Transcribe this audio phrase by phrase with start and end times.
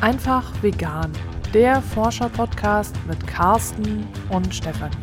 [0.00, 1.12] Einfach vegan,
[1.52, 4.96] der Forscher-Podcast mit Carsten und Stefanie.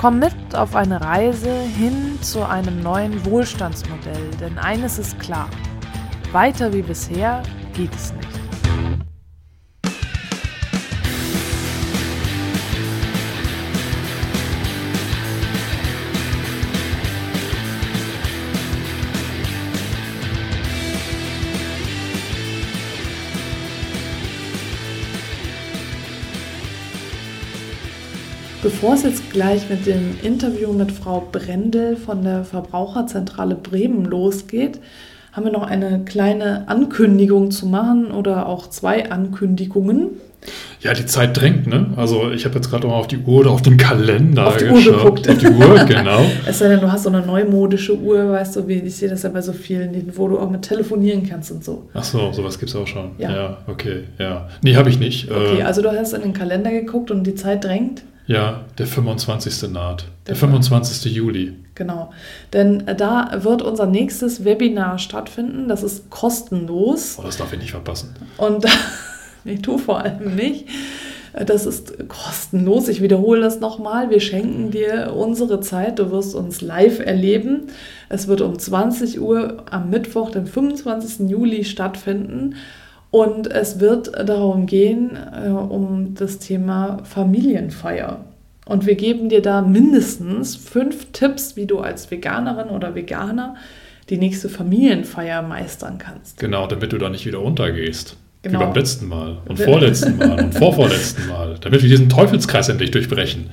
[0.00, 5.50] Komm mit auf eine Reise hin zu einem neuen Wohlstandsmodell, denn eines ist klar,
[6.32, 7.42] weiter wie bisher
[7.74, 8.39] geht es nicht.
[28.70, 34.78] Bevor es jetzt gleich mit dem Interview mit Frau Brendel von der Verbraucherzentrale Bremen losgeht,
[35.32, 40.10] haben wir noch eine kleine Ankündigung zu machen oder auch zwei Ankündigungen.
[40.80, 41.94] Ja, die Zeit drängt, ne?
[41.96, 44.66] Also ich habe jetzt gerade mal auf die Uhr oder auf den Kalender auf die
[44.66, 44.86] geschaut.
[44.86, 45.28] Uhr geguckt.
[45.28, 46.20] Auf die Uhr, genau.
[46.46, 49.24] es sei denn, du hast so eine neumodische Uhr, weißt du, wie ich sehe das
[49.24, 51.88] ja bei so vielen, wo du auch mit telefonieren kannst und so.
[51.92, 53.10] Ach so, sowas gibt es auch schon.
[53.18, 53.30] Ja.
[53.30, 54.48] ja, okay, ja.
[54.62, 55.28] Nee, habe ich nicht.
[55.28, 58.04] Okay, äh, also du hast in den Kalender geguckt und die Zeit drängt.
[58.30, 59.72] Ja, der 25.
[59.72, 60.04] naht.
[60.28, 61.12] Der 25.
[61.12, 61.56] Juli.
[61.74, 62.12] Genau.
[62.52, 65.66] Denn da wird unser nächstes Webinar stattfinden.
[65.66, 67.16] Das ist kostenlos.
[67.18, 68.14] Oh, das darf ich nicht verpassen.
[68.36, 68.66] Und
[69.44, 70.68] nee, tu vor allem nicht.
[71.32, 72.86] Das ist kostenlos.
[72.86, 74.10] Ich wiederhole das nochmal.
[74.10, 75.98] Wir schenken dir unsere Zeit.
[75.98, 77.66] Du wirst uns live erleben.
[78.08, 81.28] Es wird um 20 Uhr am Mittwoch, den 25.
[81.28, 82.54] Juli stattfinden.
[83.10, 88.24] Und es wird darum gehen, äh, um das Thema Familienfeier.
[88.66, 93.56] Und wir geben dir da mindestens fünf Tipps, wie du als Veganerin oder Veganer
[94.10, 96.38] die nächste Familienfeier meistern kannst.
[96.38, 98.16] Genau, damit du da nicht wieder untergehst.
[98.42, 98.60] Genau.
[98.60, 102.90] Wie beim letzten Mal und vorletzten Mal und vorvorletzten Mal, damit wir diesen Teufelskreis endlich
[102.90, 103.50] durchbrechen.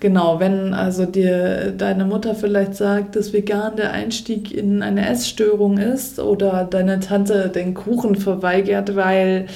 [0.00, 5.78] Genau, wenn also dir deine Mutter vielleicht sagt, dass vegan der Einstieg in eine Essstörung
[5.78, 9.46] ist oder deine Tante den Kuchen verweigert, weil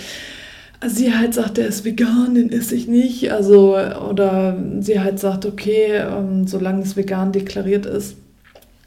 [0.87, 3.33] sie halt sagt, der ist vegan, den esse ich nicht.
[3.33, 8.17] Also, oder sie halt sagt, okay, ähm, solange es vegan deklariert ist,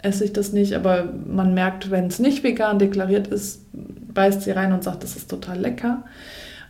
[0.03, 0.73] esse ich das nicht.
[0.73, 3.61] Aber man merkt, wenn es nicht vegan deklariert ist,
[4.13, 6.03] beißt sie rein und sagt, das ist total lecker.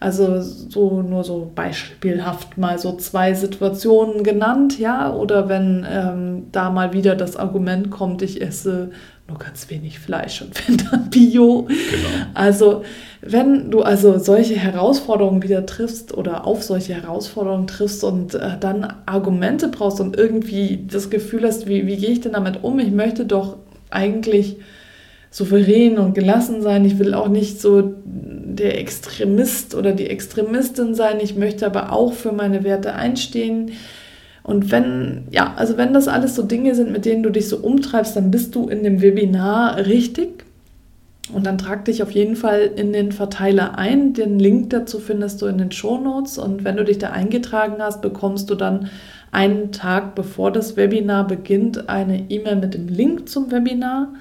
[0.03, 6.71] Also so nur so beispielhaft mal so zwei Situationen genannt, ja, oder wenn ähm, da
[6.71, 8.91] mal wieder das Argument kommt, ich esse
[9.29, 11.67] nur ganz wenig Fleisch und wenn dann Bio.
[11.69, 12.25] Genau.
[12.33, 12.83] Also
[13.21, 18.85] wenn du also solche Herausforderungen wieder triffst oder auf solche Herausforderungen triffst und äh, dann
[19.05, 22.77] Argumente brauchst und irgendwie das Gefühl hast, wie, wie gehe ich denn damit um?
[22.79, 23.55] Ich möchte doch
[23.89, 24.57] eigentlich
[25.33, 26.85] souverän und gelassen sein.
[26.85, 27.95] Ich will auch nicht so
[28.55, 31.19] der Extremist oder die Extremistin sein.
[31.21, 33.71] Ich möchte aber auch für meine Werte einstehen.
[34.43, 37.57] Und wenn, ja, also wenn das alles so Dinge sind, mit denen du dich so
[37.57, 40.43] umtreibst, dann bist du in dem Webinar richtig.
[41.33, 44.13] Und dann trag dich auf jeden Fall in den Verteiler ein.
[44.13, 46.37] Den Link dazu findest du in den Show Notes.
[46.37, 48.89] Und wenn du dich da eingetragen hast, bekommst du dann
[49.31, 54.13] einen Tag bevor das Webinar beginnt eine E-Mail mit dem Link zum Webinar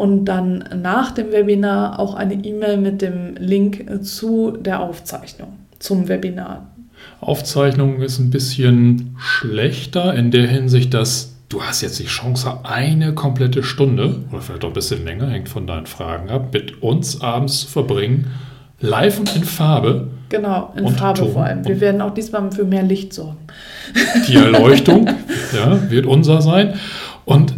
[0.00, 6.08] und dann nach dem Webinar auch eine E-Mail mit dem Link zu der Aufzeichnung, zum
[6.08, 6.68] Webinar.
[7.20, 13.12] Aufzeichnung ist ein bisschen schlechter in der Hinsicht, dass du hast jetzt die Chance, eine
[13.12, 17.20] komplette Stunde oder vielleicht auch ein bisschen länger, hängt von deinen Fragen ab, mit uns
[17.20, 18.28] abends zu verbringen,
[18.80, 20.08] live und in Farbe.
[20.30, 21.32] Genau, in Farbe Ton.
[21.32, 21.66] vor allem.
[21.66, 23.36] Wir werden auch diesmal für mehr Licht sorgen.
[24.28, 25.06] Die Erleuchtung
[25.54, 26.72] ja, wird unser sein.
[27.26, 27.52] Und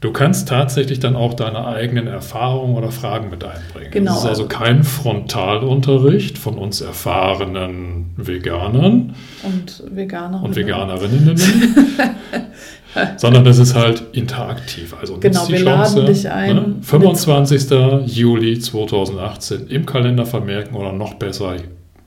[0.00, 3.90] Du kannst tatsächlich dann auch deine eigenen Erfahrungen oder Fragen mit einbringen.
[3.90, 4.12] Genau.
[4.12, 11.36] Das ist also kein Frontalunterricht von uns erfahrenen Veganern und Veganerinnen, und Veganerinnen
[13.16, 14.94] sondern es ist halt interaktiv.
[14.98, 16.54] Also genau, die wir Chance, laden dich ein.
[16.54, 16.74] Ne?
[16.80, 17.70] 25.
[18.06, 21.56] Juli 2018 im Kalender vermerken oder noch besser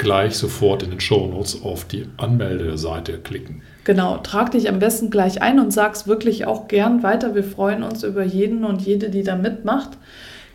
[0.02, 3.62] gleich sofort in den Show Notes auf die Anmeldeseite klicken.
[3.84, 7.36] Genau, trag dich am besten gleich ein und sag's wirklich auch gern weiter.
[7.36, 9.92] Wir freuen uns über jeden und jede, die da mitmacht.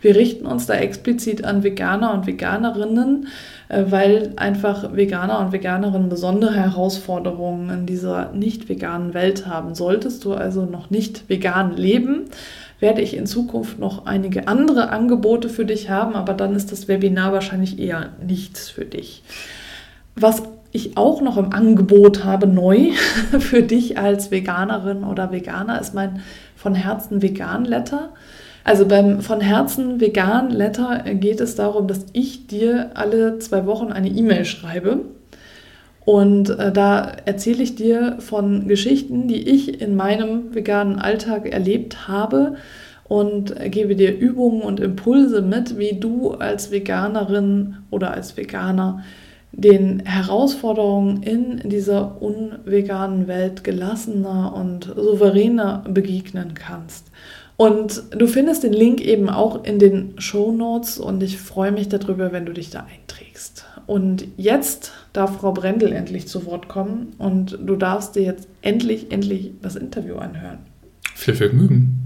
[0.01, 3.27] Wir richten uns da explizit an Veganer und Veganerinnen,
[3.69, 9.75] äh, weil einfach Veganer und Veganerinnen besondere Herausforderungen in dieser nicht veganen Welt haben.
[9.75, 12.25] Solltest du also noch nicht vegan leben,
[12.79, 16.87] werde ich in Zukunft noch einige andere Angebote für dich haben, aber dann ist das
[16.87, 19.23] Webinar wahrscheinlich eher nichts für dich.
[20.15, 22.91] Was ich auch noch im Angebot habe, neu
[23.39, 26.21] für dich als Veganerin oder Veganer, ist mein
[26.55, 28.09] von Herzen Vegan Letter.
[28.63, 33.91] Also beim von Herzen Vegan Letter geht es darum, dass ich dir alle zwei Wochen
[33.91, 35.05] eine E-Mail schreibe.
[36.07, 42.07] Und äh, da erzähle ich dir von Geschichten, die ich in meinem veganen Alltag erlebt
[42.07, 42.55] habe
[43.09, 49.03] und gebe dir Übungen und Impulse mit, wie du als Veganerin oder als Veganer
[49.51, 57.11] den Herausforderungen in dieser unveganen Welt gelassener und souveräner begegnen kannst.
[57.57, 61.89] Und du findest den Link eben auch in den Show Notes und ich freue mich
[61.89, 63.65] darüber, wenn du dich da einträgst.
[63.87, 69.11] Und jetzt darf Frau Brendel endlich zu Wort kommen und du darfst dir jetzt endlich,
[69.11, 70.59] endlich das Interview anhören.
[71.15, 71.97] Viel Vergnügen.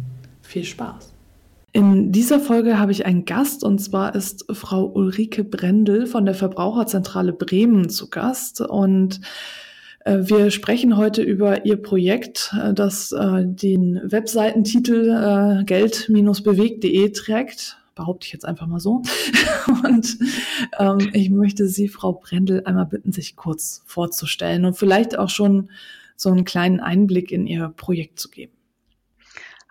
[0.41, 1.11] Viel Spaß.
[1.73, 6.35] In dieser Folge habe ich einen Gast und zwar ist Frau Ulrike Brendel von der
[6.35, 9.21] Verbraucherzentrale Bremen zu Gast und
[10.05, 17.77] wir sprechen heute über Ihr Projekt, äh, das äh, den Webseitentitel geld-bewegt.de trägt.
[17.93, 19.01] Behaupte ich jetzt einfach mal so.
[19.85, 20.17] Und
[20.79, 25.69] ähm, ich möchte Sie, Frau Brendel, einmal bitten, sich kurz vorzustellen und vielleicht auch schon
[26.15, 28.53] so einen kleinen Einblick in Ihr Projekt zu geben.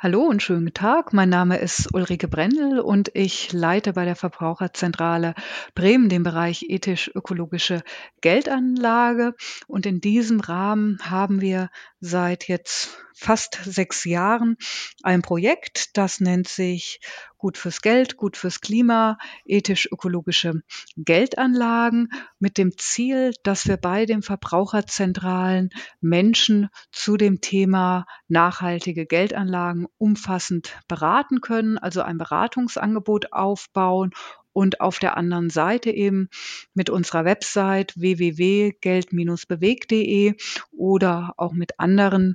[0.02, 1.12] Hallo und schönen Tag.
[1.12, 5.34] Mein Name ist Ulrike Brendel und ich leite bei der Verbraucherzentrale
[5.74, 7.82] Bremen den Bereich ethisch-ökologische
[8.22, 9.34] Geldanlage.
[9.66, 11.68] Und in diesem Rahmen haben wir
[12.00, 14.56] seit jetzt fast sechs Jahren
[15.02, 17.00] ein Projekt, das nennt sich
[17.40, 19.16] Gut fürs Geld, gut fürs Klima,
[19.46, 20.62] ethisch-ökologische
[20.98, 25.70] Geldanlagen mit dem Ziel, dass wir bei den Verbraucherzentralen
[26.02, 34.10] Menschen zu dem Thema nachhaltige Geldanlagen umfassend beraten können, also ein Beratungsangebot aufbauen
[34.52, 36.28] und auf der anderen Seite eben
[36.74, 40.34] mit unserer Website www.geld-bewegt.de
[40.72, 42.34] oder auch mit anderen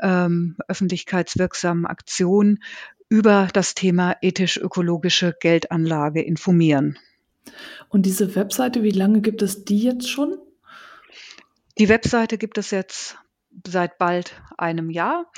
[0.00, 2.62] ähm, öffentlichkeitswirksamen Aktionen
[3.08, 6.98] über das Thema ethisch-ökologische Geldanlage informieren.
[7.88, 10.38] Und diese Webseite, wie lange gibt es die jetzt schon?
[11.78, 13.18] Die Webseite gibt es jetzt
[13.66, 15.30] seit bald einem Jahr.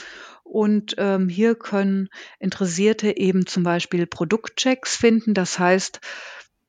[0.43, 2.09] Und ähm, hier können
[2.39, 5.35] Interessierte eben zum Beispiel Produktchecks finden.
[5.35, 6.01] Das heißt,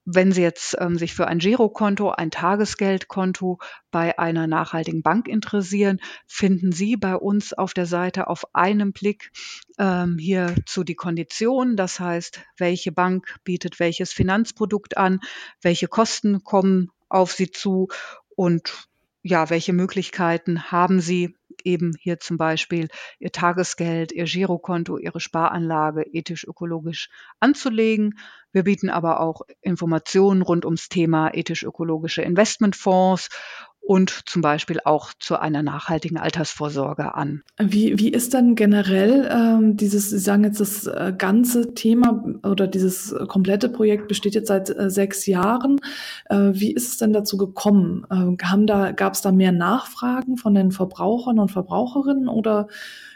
[0.09, 3.59] wenn Sie jetzt ähm, sich für ein Girokonto, ein Tagesgeldkonto
[3.91, 9.31] bei einer nachhaltigen Bank interessieren, finden Sie bei uns auf der Seite auf einem Blick
[9.77, 11.75] ähm, hierzu die Konditionen.
[11.75, 15.19] Das heißt, welche Bank bietet welches Finanzprodukt an,
[15.61, 17.89] welche Kosten kommen auf Sie zu
[18.37, 18.87] und
[19.23, 21.35] ja, welche Möglichkeiten haben Sie
[21.67, 22.87] eben hier zum Beispiel
[23.19, 27.09] Ihr Tagesgeld, Ihr Girokonto, Ihre Sparanlage ethisch-ökologisch
[27.39, 28.17] anzulegen.
[28.51, 33.29] Wir bieten aber auch Informationen rund ums Thema ethisch-ökologische Investmentfonds
[33.87, 37.43] und zum Beispiel auch zu einer nachhaltigen Altersvorsorge an.
[37.57, 42.67] Wie, wie ist dann generell ähm, dieses, Sie sagen jetzt, das äh, ganze Thema oder
[42.67, 45.79] dieses komplette Projekt besteht jetzt seit äh, sechs Jahren.
[46.25, 48.05] Äh, wie ist es denn dazu gekommen?
[48.09, 52.67] Äh, haben da, gab es da mehr Nachfragen von den Verbrauchern und Verbraucherinnen oder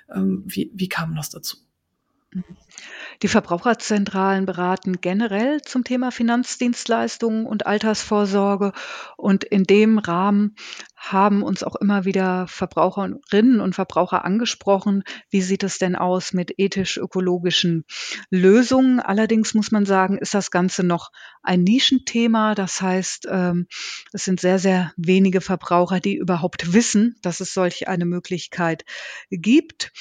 [0.10, 1.58] ähm, wie, wie kam das dazu?
[2.34, 2.44] Mhm.
[3.22, 8.74] Die Verbraucherzentralen beraten generell zum Thema Finanzdienstleistungen und Altersvorsorge.
[9.16, 10.56] Und in dem Rahmen
[10.96, 16.56] haben uns auch immer wieder Verbraucherinnen und Verbraucher angesprochen, wie sieht es denn aus mit
[16.58, 17.86] ethisch-ökologischen
[18.32, 19.00] Lösungen.
[19.00, 21.12] Allerdings muss man sagen, ist das Ganze noch
[21.44, 22.56] ein Nischenthema.
[22.56, 23.68] Das heißt, ähm,
[24.14, 28.84] es sind sehr, sehr wenige Verbraucher, die überhaupt wissen, dass es solch eine Möglichkeit
[29.30, 29.92] gibt.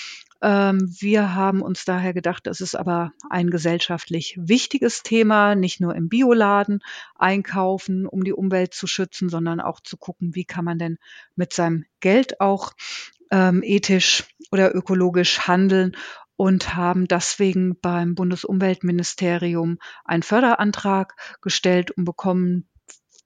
[0.42, 5.94] Ähm, wir haben uns daher gedacht, das ist aber ein gesellschaftlich wichtiges Thema, nicht nur
[5.94, 6.80] im Bioladen
[7.16, 10.98] einkaufen, um die Umwelt zu schützen, sondern auch zu gucken, wie kann man denn
[11.36, 12.72] mit seinem Geld auch
[13.30, 15.96] ähm, ethisch oder ökologisch handeln
[16.36, 22.66] und haben deswegen beim Bundesumweltministerium einen Förderantrag gestellt und bekommen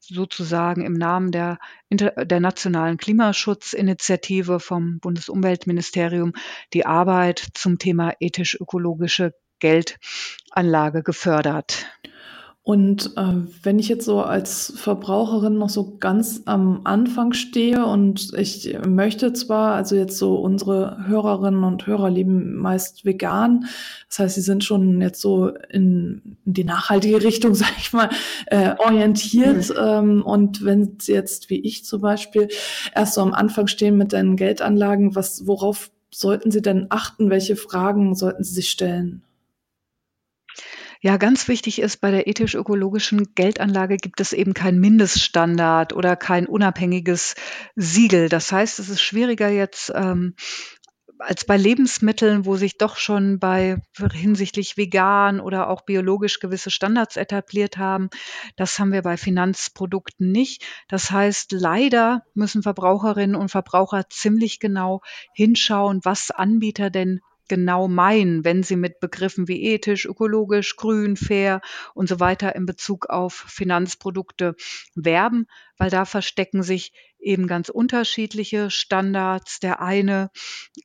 [0.08, 1.58] sozusagen im Namen der,
[1.90, 6.32] der nationalen Klimaschutzinitiative vom Bundesumweltministerium
[6.73, 11.87] die Arbeit zum Thema ethisch-ökologische Geldanlage gefördert.
[12.66, 18.33] Und äh, wenn ich jetzt so als Verbraucherin noch so ganz am Anfang stehe und
[18.38, 23.66] ich möchte zwar, also jetzt so unsere Hörerinnen und Hörer leben meist vegan,
[24.09, 28.09] das heißt, sie sind schon jetzt so in die nachhaltige Richtung, sag ich mal,
[28.47, 29.68] äh, orientiert.
[29.68, 29.76] Mhm.
[29.78, 32.49] Ähm, und wenn sie jetzt, wie ich zum Beispiel,
[32.94, 37.28] erst so am Anfang stehen mit deinen Geldanlagen, was, worauf sollten sie denn achten?
[37.28, 39.23] Welche Fragen sollten sie sich stellen?
[41.04, 46.46] Ja, ganz wichtig ist, bei der ethisch-ökologischen Geldanlage gibt es eben keinen Mindeststandard oder kein
[46.46, 47.34] unabhängiges
[47.76, 48.30] Siegel.
[48.30, 50.34] Das heißt, es ist schwieriger jetzt ähm,
[51.18, 53.82] als bei Lebensmitteln, wo sich doch schon bei
[54.14, 58.08] hinsichtlich vegan oder auch biologisch gewisse Standards etabliert haben.
[58.56, 60.64] Das haben wir bei Finanzprodukten nicht.
[60.88, 65.02] Das heißt, leider müssen Verbraucherinnen und Verbraucher ziemlich genau
[65.34, 71.60] hinschauen, was Anbieter denn genau meinen, wenn sie mit Begriffen wie ethisch, ökologisch, grün, fair
[71.94, 74.54] und so weiter in Bezug auf Finanzprodukte
[74.94, 75.46] werben,
[75.78, 79.59] weil da verstecken sich eben ganz unterschiedliche Standards.
[79.61, 80.31] Der eine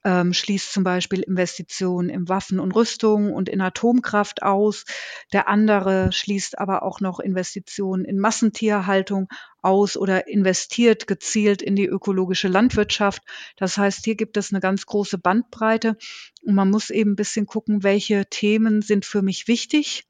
[0.04, 4.86] ähm, schließt zum Beispiel Investitionen in Waffen und Rüstung und in Atomkraft aus.
[5.34, 9.28] Der andere schließt aber auch noch Investitionen in Massentierhaltung
[9.62, 13.22] aus oder investiert gezielt in die ökologische Landwirtschaft.
[13.58, 15.98] Das heißt, hier gibt es eine ganz große Bandbreite
[16.44, 20.09] und man muss eben ein bisschen gucken, welche Themen sind für mich wichtig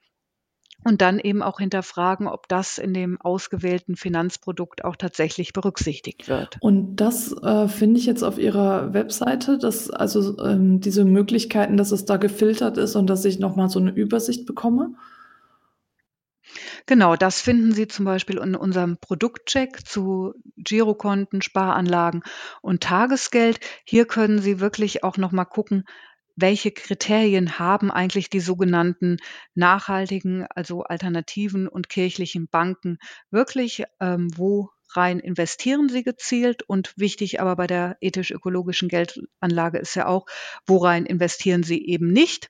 [0.83, 6.57] und dann eben auch hinterfragen, ob das in dem ausgewählten Finanzprodukt auch tatsächlich berücksichtigt wird.
[6.61, 11.91] Und das äh, finde ich jetzt auf Ihrer Webseite, dass also ähm, diese Möglichkeiten, dass
[11.91, 14.93] es da gefiltert ist und dass ich nochmal so eine Übersicht bekomme.
[16.85, 22.23] Genau, das finden Sie zum Beispiel in unserem Produktcheck zu Girokonten, Sparanlagen
[22.61, 23.59] und Tagesgeld.
[23.85, 25.83] Hier können Sie wirklich auch noch mal gucken,
[26.41, 29.17] welche Kriterien haben eigentlich die sogenannten
[29.55, 32.97] nachhaltigen, also alternativen und kirchlichen Banken
[33.31, 33.83] wirklich?
[33.99, 36.63] Ähm, wo rein investieren sie gezielt?
[36.63, 40.25] Und wichtig aber bei der ethisch-ökologischen Geldanlage ist ja auch,
[40.65, 42.49] worein investieren sie eben nicht?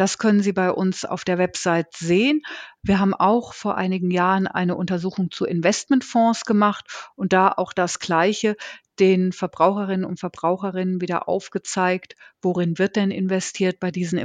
[0.00, 2.40] Das können Sie bei uns auf der Website sehen.
[2.82, 7.98] Wir haben auch vor einigen Jahren eine Untersuchung zu Investmentfonds gemacht und da auch das
[7.98, 8.56] Gleiche
[8.98, 14.18] den Verbraucherinnen und Verbraucherinnen wieder aufgezeigt, worin wird denn investiert bei diesen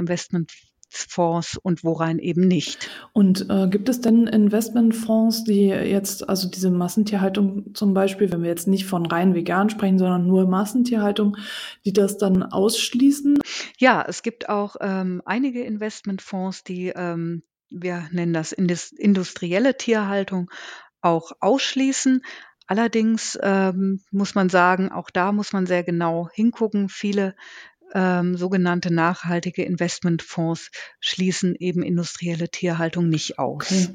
[0.96, 2.90] Investmentfonds und worein eben nicht.
[3.12, 8.48] Und äh, gibt es denn Investmentfonds, die jetzt, also diese Massentierhaltung zum Beispiel, wenn wir
[8.48, 11.36] jetzt nicht von rein vegan sprechen, sondern nur Massentierhaltung,
[11.84, 13.38] die das dann ausschließen?
[13.78, 20.50] Ja, es gibt auch ähm, einige Investmentfonds, die ähm, wir nennen das industrielle Tierhaltung,
[21.00, 22.22] auch ausschließen.
[22.68, 26.88] Allerdings ähm, muss man sagen, auch da muss man sehr genau hingucken.
[26.88, 27.36] Viele
[27.94, 33.64] ähm, sogenannte nachhaltige Investmentfonds schließen eben industrielle Tierhaltung nicht aus.
[33.70, 33.88] Okay.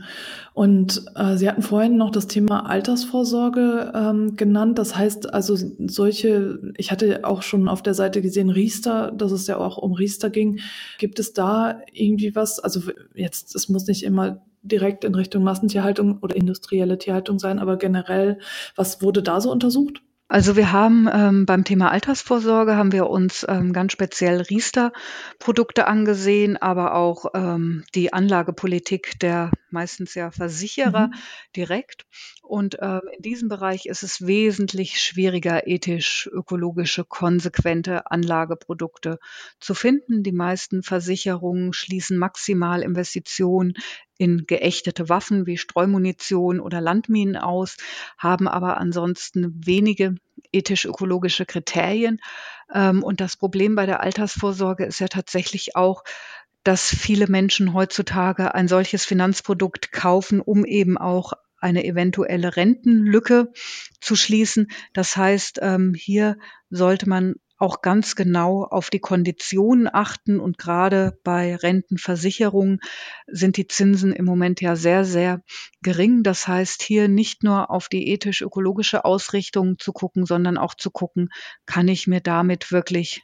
[0.53, 4.79] Und äh, Sie hatten vorhin noch das Thema Altersvorsorge ähm, genannt.
[4.79, 5.57] Das heißt also
[5.87, 9.93] solche, ich hatte auch schon auf der Seite gesehen, Riester, dass es ja auch um
[9.93, 10.59] Riester ging.
[10.97, 12.59] Gibt es da irgendwie was?
[12.59, 12.81] Also
[13.13, 18.39] jetzt, es muss nicht immer direkt in Richtung Massentierhaltung oder industrielle Tierhaltung sein, aber generell,
[18.75, 20.01] was wurde da so untersucht?
[20.31, 26.55] Also wir haben ähm, beim Thema Altersvorsorge haben wir uns ähm, ganz speziell Riester-Produkte angesehen,
[26.55, 31.13] aber auch ähm, die Anlagepolitik der meistens ja Versicherer mhm.
[31.53, 32.05] direkt.
[32.41, 39.19] Und ähm, in diesem Bereich ist es wesentlich schwieriger, ethisch, ökologische, konsequente Anlageprodukte
[39.59, 40.23] zu finden.
[40.23, 43.73] Die meisten Versicherungen schließen maximal Investitionen
[44.21, 47.77] in geächtete Waffen wie Streumunition oder Landminen aus,
[48.19, 50.13] haben aber ansonsten wenige
[50.51, 52.21] ethisch-ökologische Kriterien.
[52.71, 56.03] Ähm, und das Problem bei der Altersvorsorge ist ja tatsächlich auch,
[56.63, 63.51] dass viele Menschen heutzutage ein solches Finanzprodukt kaufen, um eben auch eine eventuelle Rentenlücke
[64.01, 64.67] zu schließen.
[64.93, 66.37] Das heißt, ähm, hier
[66.69, 70.39] sollte man auch ganz genau auf die Konditionen achten.
[70.39, 72.79] Und gerade bei Rentenversicherungen
[73.27, 75.41] sind die Zinsen im Moment ja sehr, sehr
[75.81, 76.23] gering.
[76.23, 81.29] Das heißt, hier nicht nur auf die ethisch-ökologische Ausrichtung zu gucken, sondern auch zu gucken,
[81.65, 83.23] kann ich mir damit wirklich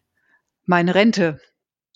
[0.66, 1.40] meine Rente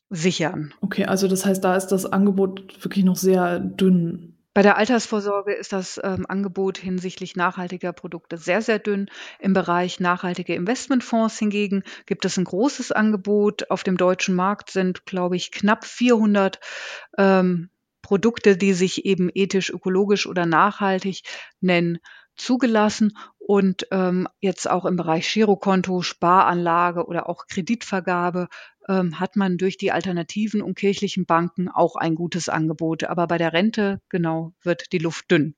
[0.10, 0.74] sichern.
[0.82, 4.31] Okay, also das heißt, da ist das Angebot wirklich noch sehr dünn.
[4.54, 9.10] Bei der Altersvorsorge ist das ähm, Angebot hinsichtlich nachhaltiger Produkte sehr, sehr dünn.
[9.40, 13.72] Im Bereich nachhaltige Investmentfonds hingegen gibt es ein großes Angebot.
[13.72, 16.60] Auf dem deutschen Markt sind, glaube ich, knapp 400
[17.18, 17.70] ähm,
[18.02, 21.22] Produkte, die sich eben ethisch, ökologisch oder nachhaltig
[21.62, 22.00] nennen,
[22.36, 28.50] zugelassen und ähm, jetzt auch im Bereich Girokonto, Sparanlage oder auch Kreditvergabe
[28.88, 33.04] ähm, hat man durch die alternativen und kirchlichen Banken auch ein gutes Angebot.
[33.04, 35.56] Aber bei der Rente, genau, wird die Luft dünn.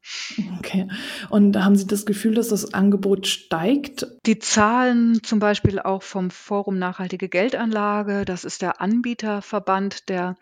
[0.57, 0.87] Okay.
[1.29, 4.07] Und haben Sie das Gefühl, dass das Angebot steigt?
[4.25, 10.35] Die Zahlen zum Beispiel auch vom Forum Nachhaltige Geldanlage, das ist der Anbieterverband der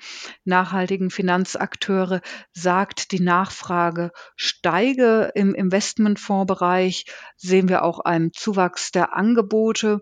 [0.45, 2.21] nachhaltigen Finanzakteure,
[2.53, 5.31] sagt, die Nachfrage steige.
[5.35, 7.05] Im Investmentfondsbereich
[7.37, 10.01] sehen wir auch einen Zuwachs der Angebote.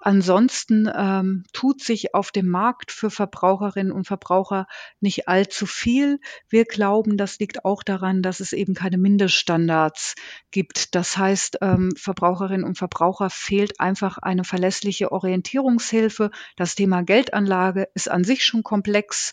[0.00, 4.66] Ansonsten ähm, tut sich auf dem Markt für Verbraucherinnen und Verbraucher
[5.00, 6.20] nicht allzu viel.
[6.48, 10.14] Wir glauben, das liegt auch daran, dass es eben keine Mindeststandards
[10.50, 10.94] gibt.
[10.94, 16.30] Das heißt, ähm, Verbraucherinnen und Verbraucher fehlt einfach eine verlässliche Orientierungshilfe.
[16.56, 19.32] Das Thema Geldanlage ist an sich schon komplex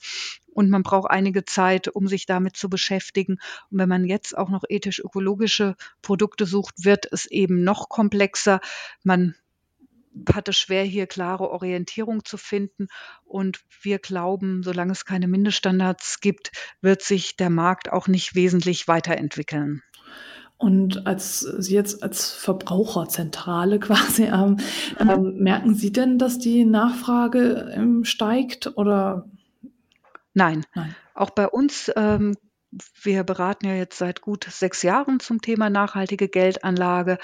[0.53, 3.39] und man braucht einige Zeit, um sich damit zu beschäftigen.
[3.69, 8.61] Und wenn man jetzt auch noch ethisch-ökologische Produkte sucht, wird es eben noch komplexer.
[9.03, 9.35] Man
[10.33, 12.87] hatte schwer, hier klare Orientierung zu finden.
[13.23, 16.51] Und wir glauben, solange es keine Mindeststandards gibt,
[16.81, 19.81] wird sich der Markt auch nicht wesentlich weiterentwickeln.
[20.57, 24.57] Und als Sie jetzt als Verbraucherzentrale quasi ähm,
[24.99, 25.09] mhm.
[25.09, 29.25] ähm, merken Sie denn, dass die Nachfrage ähm, steigt oder?
[30.33, 30.65] Nein.
[30.73, 30.95] Nein.
[31.15, 32.35] Auch bei uns ähm,
[33.01, 37.17] wir beraten ja jetzt seit gut sechs Jahren zum Thema nachhaltige Geldanlage.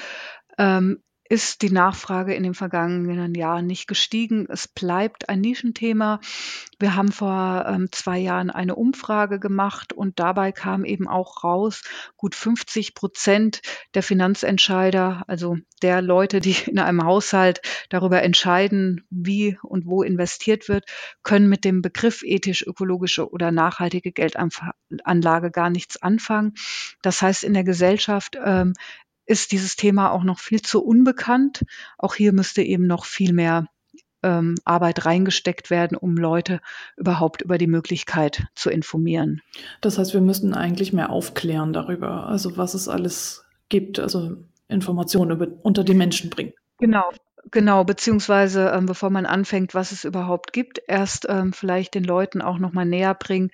[0.58, 4.48] Ähm, ist die Nachfrage in den vergangenen Jahren nicht gestiegen.
[4.50, 6.20] Es bleibt ein Nischenthema.
[6.80, 11.84] Wir haben vor ähm, zwei Jahren eine Umfrage gemacht und dabei kam eben auch raus,
[12.18, 13.62] gut 50 Prozent
[13.94, 20.68] der Finanzentscheider, also der Leute, die in einem Haushalt darüber entscheiden, wie und wo investiert
[20.68, 20.86] wird,
[21.22, 26.56] können mit dem Begriff ethisch-ökologische oder nachhaltige Geldanlage gar nichts anfangen.
[27.04, 28.74] Das heißt, in der Gesellschaft ähm,
[29.30, 31.64] ist dieses Thema auch noch viel zu unbekannt.
[32.00, 33.68] Auch hier müsste eben noch viel mehr
[34.24, 36.62] ähm, Arbeit reingesteckt werden, um Leute
[36.98, 39.42] überhaupt über die Möglichkeit zu informieren.
[39.82, 45.32] Das heißt, wir müssten eigentlich mehr aufklären darüber, also was es alles gibt, also Informationen
[45.32, 46.54] über, unter die Menschen bringen.
[46.80, 47.12] Genau,
[47.52, 52.42] Genau, beziehungsweise ähm, bevor man anfängt, was es überhaupt gibt, erst ähm, vielleicht den Leuten
[52.42, 53.50] auch nochmal näher bringen,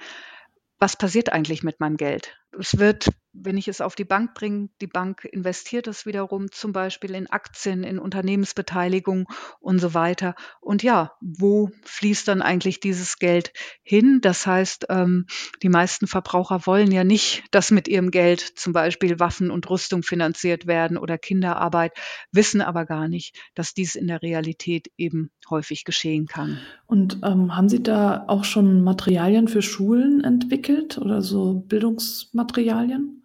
[0.80, 2.36] was passiert eigentlich mit meinem Geld?
[2.60, 6.72] Es wird wenn ich es auf die Bank bringe, die Bank investiert es wiederum zum
[6.72, 9.28] Beispiel in Aktien, in Unternehmensbeteiligung
[9.60, 10.36] und so weiter.
[10.62, 13.52] Und ja, wo fließt dann eigentlich dieses Geld
[13.84, 14.20] hin?
[14.22, 15.26] Das heißt, ähm,
[15.62, 20.04] die meisten Verbraucher wollen ja nicht, dass mit ihrem Geld zum Beispiel Waffen und Rüstung
[20.04, 21.92] finanziert werden oder Kinderarbeit,
[22.32, 26.60] wissen aber gar nicht, dass dies in der Realität eben häufig geschehen kann.
[26.88, 33.24] Und ähm, haben Sie da auch schon Materialien für Schulen entwickelt oder so Bildungsmaterialien?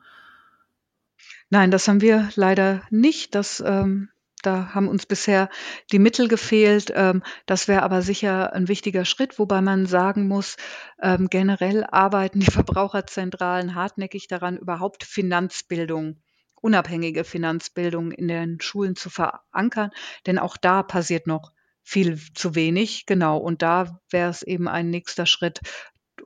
[1.51, 3.35] Nein, das haben wir leider nicht.
[3.35, 4.09] Das, ähm,
[4.43, 5.49] da haben uns bisher
[5.93, 6.93] die Mittel gefehlt.
[6.95, 10.57] Ähm, das wäre aber sicher ein wichtiger Schritt, wobei man sagen muss,
[11.03, 16.23] ähm, generell arbeiten die Verbraucherzentralen hartnäckig daran, überhaupt Finanzbildung
[16.63, 19.91] unabhängige Finanzbildung in den Schulen zu verankern,
[20.27, 23.07] denn auch da passiert noch viel zu wenig.
[23.07, 25.61] Genau, und da wäre es eben ein nächster Schritt,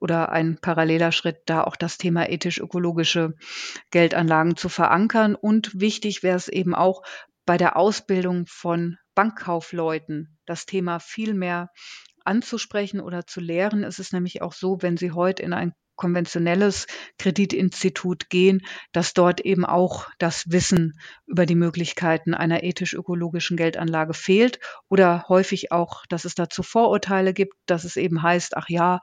[0.01, 3.35] oder ein paralleler Schritt, da auch das Thema ethisch-ökologische
[3.91, 5.35] Geldanlagen zu verankern.
[5.35, 7.03] Und wichtig wäre es eben auch
[7.47, 11.71] bei der Ausbildung von Bankkaufleuten, das Thema viel mehr
[12.25, 13.85] anzusprechen oder zu lehren.
[13.85, 16.87] Es ist nämlich auch so, wenn Sie heute in ein konventionelles
[17.19, 24.59] Kreditinstitut gehen, dass dort eben auch das Wissen über die Möglichkeiten einer ethisch-ökologischen Geldanlage fehlt
[24.89, 29.01] oder häufig auch, dass es dazu Vorurteile gibt, dass es eben heißt, ach ja,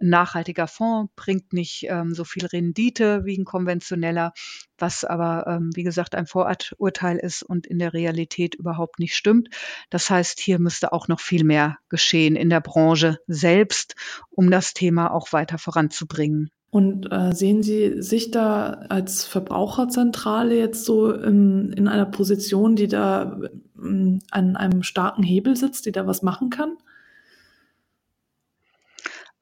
[0.00, 4.32] ein nachhaltiger Fonds bringt nicht ähm, so viel Rendite wie ein konventioneller,
[4.78, 9.48] was aber, ähm, wie gesagt, ein Vorurteil ist und in der Realität überhaupt nicht stimmt.
[9.90, 13.94] Das heißt, hier müsste auch noch viel mehr geschehen in der Branche selbst,
[14.30, 16.50] um das Thema auch weiter voranzubringen.
[16.70, 22.88] Und äh, sehen Sie sich da als Verbraucherzentrale jetzt so in, in einer Position, die
[22.88, 23.40] da
[23.78, 26.76] ähm, an einem starken Hebel sitzt, die da was machen kann?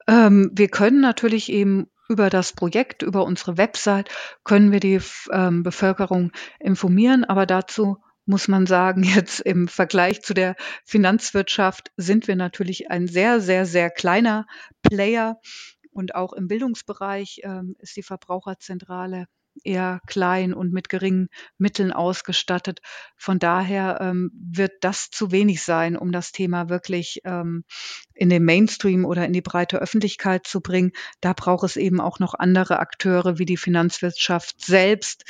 [0.07, 4.09] Ähm, wir können natürlich eben über das Projekt, über unsere Website,
[4.43, 4.99] können wir die
[5.31, 12.27] ähm, Bevölkerung informieren, aber dazu muss man sagen, jetzt im Vergleich zu der Finanzwirtschaft sind
[12.27, 14.45] wir natürlich ein sehr, sehr, sehr kleiner
[14.81, 15.39] Player.
[15.91, 19.27] Und auch im Bildungsbereich ähm, ist die Verbraucherzentrale
[19.63, 22.79] eher klein und mit geringen Mitteln ausgestattet.
[23.17, 27.63] Von daher ähm, wird das zu wenig sein, um das Thema wirklich ähm,
[28.13, 30.91] in den Mainstream oder in die breite Öffentlichkeit zu bringen.
[31.21, 35.23] Da braucht es eben auch noch andere Akteure wie die Finanzwirtschaft selbst,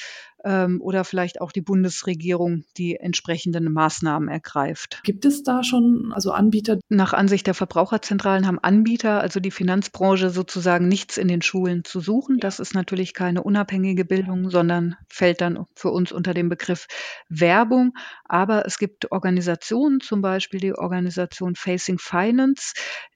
[0.45, 5.01] ähm, oder vielleicht auch die Bundesregierung, die entsprechenden Maßnahmen ergreift.
[5.03, 6.79] Gibt es da schon also Anbieter?
[6.87, 11.99] Nach Ansicht der Verbraucherzentralen haben Anbieter, also die Finanzbranche sozusagen nichts in den Schulen zu
[11.99, 12.37] suchen.
[12.39, 16.87] Das ist natürlich keine unabhängige Bildung, sondern fällt dann für uns unter den Begriff
[17.27, 17.93] Werbung.
[18.23, 22.73] Aber es gibt Organisationen, zum Beispiel die Organisation Facing Finance,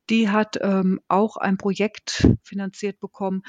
[0.10, 3.44] die hat ähm, auch ein Projekt finanziert bekommen,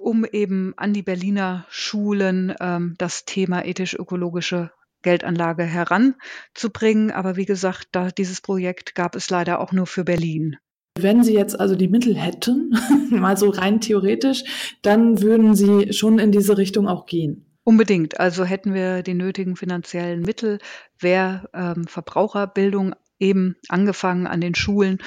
[0.00, 4.70] um eben an die Berliner Schulen ähm, das Thema ethisch-ökologische
[5.02, 7.10] Geldanlage heranzubringen.
[7.10, 10.56] Aber wie gesagt, da dieses Projekt gab es leider auch nur für Berlin.
[10.98, 12.74] Wenn Sie jetzt also die Mittel hätten,
[13.10, 14.44] mal so rein theoretisch,
[14.82, 17.46] dann würden Sie schon in diese Richtung auch gehen.
[17.64, 18.18] Unbedingt.
[18.18, 20.58] Also hätten wir die nötigen finanziellen Mittel,
[20.98, 24.98] wäre ähm, Verbraucherbildung eben angefangen an den Schulen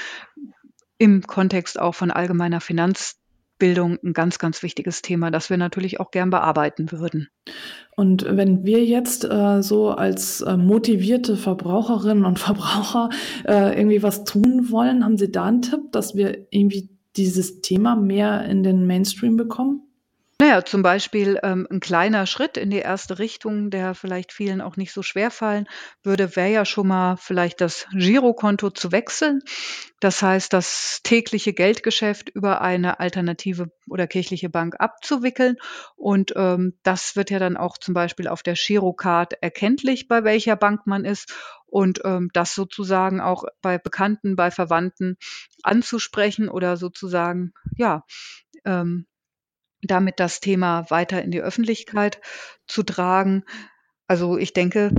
[0.97, 3.17] im Kontext auch von allgemeiner Finanz
[3.65, 7.29] Bildung ein ganz, ganz wichtiges Thema, das wir natürlich auch gern bearbeiten würden.
[7.95, 13.09] Und wenn wir jetzt äh, so als äh, motivierte Verbraucherinnen und Verbraucher
[13.43, 17.95] äh, irgendwie was tun wollen, haben Sie da einen Tipp, dass wir irgendwie dieses Thema
[17.95, 19.84] mehr in den Mainstream bekommen?
[20.41, 24.75] Naja, zum Beispiel ähm, 'n kleiner Schritt in die erste Richtung, der vielleicht vielen auch
[24.75, 25.65] nicht so schwer fallen
[26.03, 29.39] würde, wäre ja schon mal vielleicht das Girokonto zu wechseln.
[30.01, 35.55] Das heißt, das tägliche Geldgeschäft über eine alternative oder kirchliche Bank abzuwickeln.
[35.95, 40.57] Und, ähm, das wird ja dann auch zum Beispiel auf der Girocard erkenntlich, bei welcher
[40.57, 41.33] Bank man ist
[41.65, 45.15] und, ähm, das sozusagen auch bei Bekannten, bei Verwandten
[45.63, 48.03] anzusprechen oder sozusagen, ja,
[48.65, 49.05] ähm
[49.87, 52.19] damit das Thema weiter in die Öffentlichkeit
[52.67, 53.43] zu tragen.
[54.07, 54.91] Also ich denke,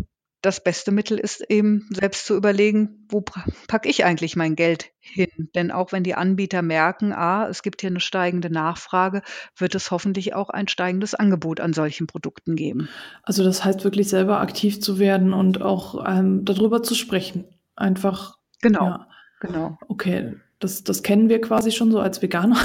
[0.42, 3.20] das beste Mittel ist eben selbst zu überlegen, wo
[3.66, 5.28] packe ich eigentlich mein Geld hin?
[5.54, 9.22] Denn auch wenn die Anbieter merken, ah, es gibt hier eine steigende Nachfrage,
[9.56, 12.88] wird es hoffentlich auch ein steigendes Angebot an solchen Produkten geben.
[13.22, 17.44] Also das heißt wirklich selber aktiv zu werden und auch ähm, darüber zu sprechen.
[17.74, 18.38] Einfach.
[18.62, 18.84] Genau.
[18.84, 19.08] Ja.
[19.40, 19.78] Genau.
[19.88, 22.56] Okay, das, das kennen wir quasi schon so als Veganer.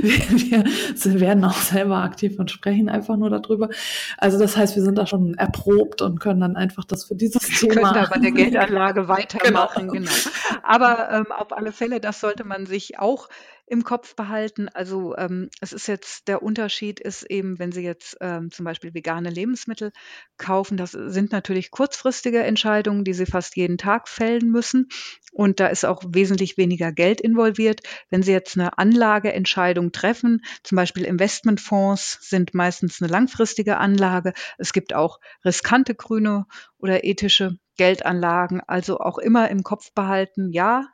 [0.00, 3.68] wir, wir, werden auch selber aktiv und sprechen einfach nur darüber.
[4.16, 7.42] Also das heißt, wir sind da schon erprobt und können dann einfach das für dieses
[7.60, 7.74] Thema.
[7.74, 10.10] Können da bei der Geldanlage weitermachen, genau.
[10.10, 10.62] genau.
[10.62, 13.28] Aber ähm, auf alle Fälle, das sollte man sich auch
[13.70, 14.68] im Kopf behalten.
[14.68, 18.94] Also ähm, es ist jetzt, der Unterschied ist eben, wenn Sie jetzt ähm, zum Beispiel
[18.94, 19.92] vegane Lebensmittel
[20.38, 24.88] kaufen, das sind natürlich kurzfristige Entscheidungen, die Sie fast jeden Tag fällen müssen.
[25.30, 27.82] Und da ist auch wesentlich weniger Geld involviert.
[28.10, 34.32] Wenn Sie jetzt eine Anlageentscheidung treffen, zum Beispiel Investmentfonds sind meistens eine langfristige Anlage.
[34.58, 36.46] Es gibt auch riskante grüne
[36.78, 38.60] oder ethische Geldanlagen.
[38.66, 40.88] Also auch immer im Kopf behalten, ja,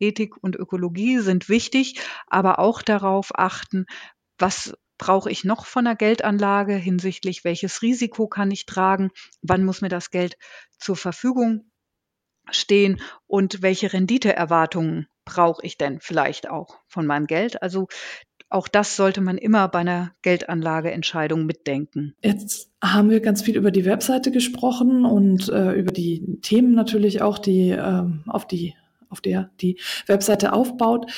[0.00, 3.86] Ethik und Ökologie sind wichtig, aber auch darauf achten,
[4.38, 9.10] was brauche ich noch von der Geldanlage hinsichtlich welches Risiko kann ich tragen,
[9.42, 10.36] wann muss mir das Geld
[10.78, 11.70] zur Verfügung
[12.50, 17.62] stehen und welche Renditeerwartungen brauche ich denn vielleicht auch von meinem Geld.
[17.62, 17.88] Also
[18.50, 22.14] auch das sollte man immer bei einer Geldanlageentscheidung mitdenken.
[22.22, 27.20] Jetzt haben wir ganz viel über die Webseite gesprochen und äh, über die Themen natürlich
[27.20, 28.74] auch, die äh, auf die
[29.10, 31.10] auf der die Webseite aufbaut.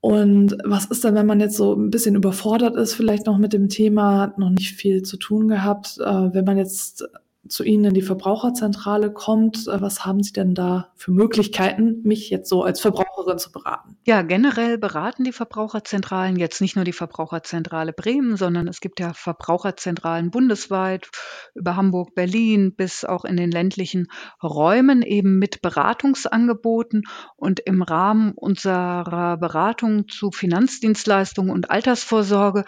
[0.00, 3.52] Und was ist denn, wenn man jetzt so ein bisschen überfordert ist, vielleicht noch mit
[3.52, 7.04] dem Thema, noch nicht viel zu tun gehabt, äh, wenn man jetzt
[7.48, 9.66] zu Ihnen in die Verbraucherzentrale kommt.
[9.68, 13.96] Äh, was haben Sie denn da für Möglichkeiten, mich jetzt so als Verbraucherin zu beraten?
[14.04, 19.12] Ja, generell beraten die Verbraucherzentralen jetzt nicht nur die Verbraucherzentrale Bremen, sondern es gibt ja
[19.12, 21.08] Verbraucherzentralen bundesweit
[21.54, 24.08] über Hamburg, Berlin bis auch in den ländlichen
[24.42, 27.02] Räumen eben mit Beratungsangeboten.
[27.36, 32.64] Und im Rahmen unserer Beratung zu Finanzdienstleistungen und Altersvorsorge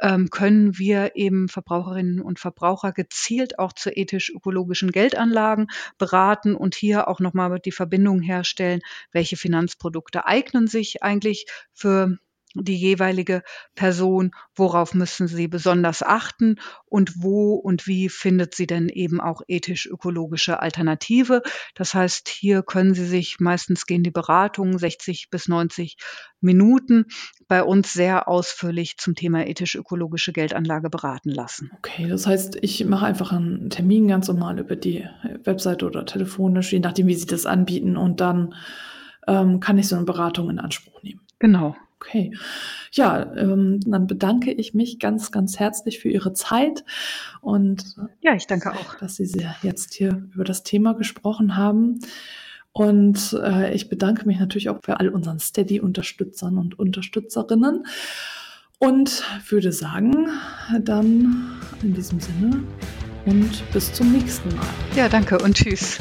[0.00, 7.08] ähm, können wir eben Verbraucherinnen und Verbraucher gezielt auch zu ethisch-ökologischen Geldanlagen beraten und hier
[7.08, 8.80] auch nochmal die Verbindung herstellen,
[9.12, 12.18] welche Finanzprodukte eignen sich eigentlich für
[12.64, 13.42] die jeweilige
[13.74, 19.42] Person, worauf müssen sie besonders achten und wo und wie findet sie denn eben auch
[19.46, 21.42] ethisch-ökologische Alternative.
[21.74, 25.96] Das heißt, hier können Sie sich, meistens gehen die Beratungen 60 bis 90
[26.40, 27.06] Minuten,
[27.48, 31.70] bei uns sehr ausführlich zum Thema ethisch-ökologische Geldanlage beraten lassen.
[31.78, 35.04] Okay, das heißt, ich mache einfach einen Termin ganz normal über die
[35.44, 38.54] Webseite oder telefonisch, je nachdem, wie Sie das anbieten und dann
[39.26, 41.20] ähm, kann ich so eine Beratung in Anspruch nehmen.
[41.38, 41.76] Genau.
[42.00, 42.32] Okay.
[42.92, 46.84] Ja, ähm, dann bedanke ich mich ganz, ganz herzlich für Ihre Zeit
[47.40, 49.28] und ja, ich danke auch, dass Sie
[49.62, 51.98] jetzt hier über das Thema gesprochen haben.
[52.70, 57.84] Und äh, ich bedanke mich natürlich auch für all unseren Steady-Unterstützern und Unterstützerinnen
[58.78, 60.28] und würde sagen,
[60.80, 62.62] dann in diesem Sinne
[63.26, 64.66] und bis zum nächsten Mal.
[64.94, 65.98] Ja, danke und tschüss.